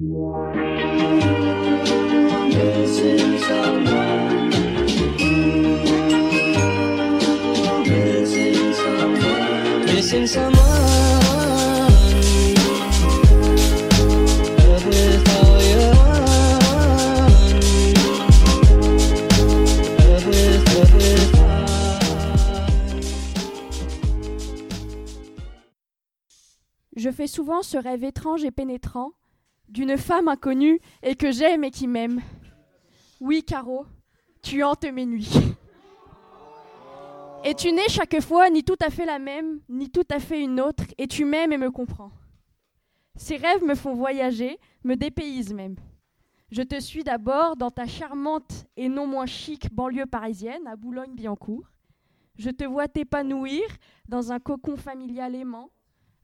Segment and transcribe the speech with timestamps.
[0.00, 0.04] Je
[27.10, 29.10] fais souvent ce rêve étrange et pénétrant
[29.68, 32.20] d'une femme inconnue et que j'aime et qui m'aime.
[33.20, 33.86] Oui, Caro,
[34.42, 35.32] tu hantes mes nuits.
[37.44, 40.42] Et tu n'es chaque fois ni tout à fait la même, ni tout à fait
[40.42, 42.10] une autre, et tu m'aimes et me comprends.
[43.16, 45.76] Ces rêves me font voyager, me dépaysent même.
[46.50, 51.70] Je te suis d'abord dans ta charmante et non moins chic banlieue parisienne, à Boulogne-Billancourt.
[52.36, 53.64] Je te vois t'épanouir
[54.08, 55.70] dans un cocon familial aimant,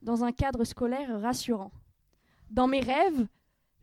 [0.01, 1.71] dans un cadre scolaire rassurant.
[2.49, 3.27] Dans mes rêves,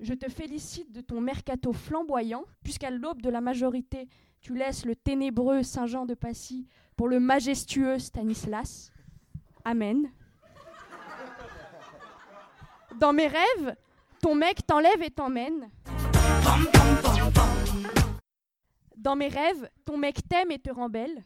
[0.00, 4.08] je te félicite de ton mercato flamboyant, puisqu'à l'aube de la majorité,
[4.40, 8.92] tu laisses le ténébreux Saint-Jean de Passy pour le majestueux Stanislas.
[9.64, 10.10] Amen.
[12.98, 13.76] Dans mes rêves,
[14.20, 15.70] ton mec t'enlève et t'emmène.
[18.96, 21.22] Dans mes rêves, ton mec t'aime et te rend belle.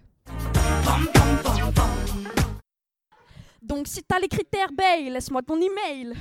[3.60, 6.14] Donc si t'as les critères, bail, laisse-moi ton email.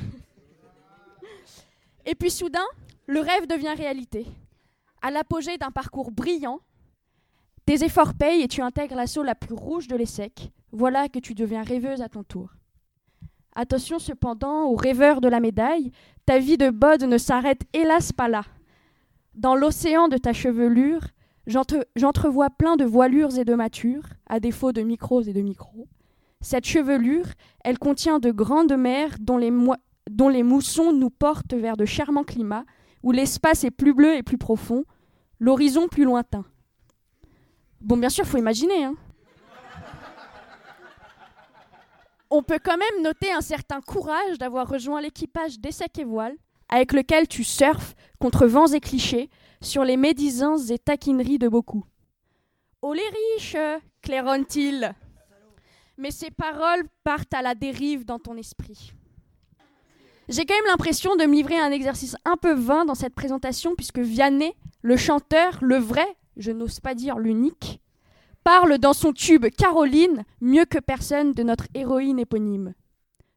[2.06, 2.66] Et puis soudain,
[3.08, 4.26] le rêve devient réalité.
[5.02, 6.60] À l'apogée d'un parcours brillant,
[7.66, 10.52] tes efforts payent et tu intègres l'assaut la plus rouge de l'ESSEC.
[10.72, 12.50] Voilà que tu deviens rêveuse à ton tour.
[13.56, 15.92] Attention cependant aux rêveurs de la médaille,
[16.26, 18.44] ta vie de bode ne s'arrête hélas pas là.
[19.34, 21.08] Dans l'océan de ta chevelure,
[21.48, 25.88] j'entrevois plein de voilures et de matures, à défaut de micros et de micros.
[26.42, 27.28] Cette chevelure,
[27.64, 29.52] elle contient de grandes mers dont les,
[30.16, 32.64] dont les moussons nous portent vers de charmants climats,
[33.04, 34.86] où l'espace est plus bleu et plus profond,
[35.40, 36.46] l'horizon plus lointain.
[37.82, 38.86] Bon, bien sûr, faut imaginer.
[38.86, 38.96] Hein.
[42.30, 46.36] On peut quand même noter un certain courage d'avoir rejoint l'équipage d'Essec et Voile,
[46.70, 49.30] avec lequel tu surfes contre vents et clichés
[49.62, 51.84] sur les médisances et taquineries de beaucoup.
[52.82, 53.02] Oh les
[53.36, 53.58] riches,
[54.02, 54.94] claironne-t-il.
[55.98, 58.94] Mais ces paroles partent à la dérive dans ton esprit.
[60.28, 63.14] J'ai quand même l'impression de me livrer à un exercice un peu vain dans cette
[63.14, 67.80] présentation, puisque Vianney, le chanteur, le vrai, je n'ose pas dire l'unique,
[68.44, 72.74] parle dans son tube Caroline mieux que personne de notre héroïne éponyme.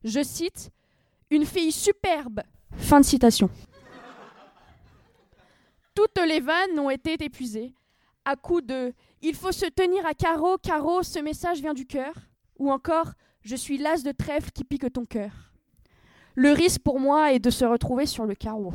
[0.03, 0.71] Je cite
[1.31, 2.43] Une fille superbe.
[2.76, 3.50] Fin de citation.
[5.94, 7.75] Toutes les vannes ont été épuisées,
[8.25, 12.15] à coup de Il faut se tenir à carreau, carreau, ce message vient du cœur,
[12.59, 13.12] ou encore
[13.43, 15.32] Je suis l'as de trèfle qui pique ton cœur.
[16.38, 18.72] Le risque pour moi est de se retrouver sur le carreau.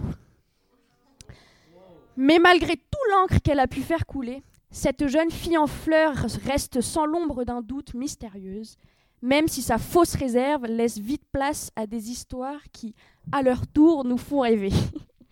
[2.18, 6.82] Mais malgré tout l'encre qu'elle a pu faire couler, cette jeune fille en fleurs reste
[6.82, 8.76] sans l'ombre d'un doute mystérieuse,
[9.22, 12.96] même si sa fausse réserve laisse vite place à des histoires qui,
[13.32, 14.74] à leur tour, nous font rêver.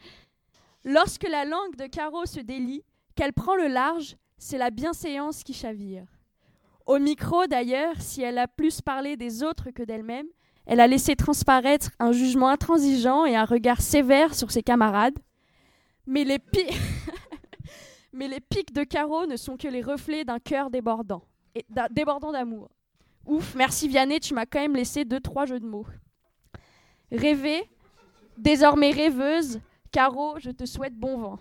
[0.85, 5.53] Lorsque la langue de Caro se délie, qu'elle prend le large, c'est la bienséance qui
[5.53, 6.05] chavire.
[6.85, 10.27] Au micro, d'ailleurs, si elle a plus parlé des autres que d'elle-même,
[10.65, 15.17] elle a laissé transparaître un jugement intransigeant et un regard sévère sur ses camarades.
[16.07, 16.39] Mais les,
[18.13, 21.23] Mais les pics de carreau ne sont que les reflets d'un cœur débordant,
[21.91, 22.69] débordant d'amour.
[23.25, 25.85] Ouf, merci Vianney, tu m'as quand même laissé deux, trois jeux de mots.
[27.11, 27.63] Rêver,
[28.37, 29.61] désormais rêveuse,
[29.91, 31.39] Caro, je te souhaite bon vent.